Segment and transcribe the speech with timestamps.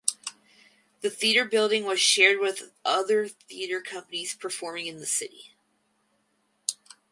[1.01, 5.53] The theatre building was shared with other theatre companies performing in the city.